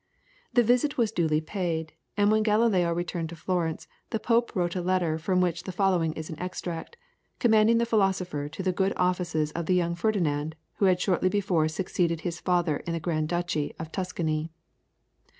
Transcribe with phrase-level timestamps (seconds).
[0.51, 4.81] The visit was duly paid, and when Galileo returned to Florence, the Pope wrote a
[4.81, 6.97] letter from which the following is an extract,
[7.37, 11.67] commanding the philosopher to the good offices of the young Ferdinand, who had shortly before
[11.67, 14.49] succeeded his father in the Grand Duchy of Tuscany.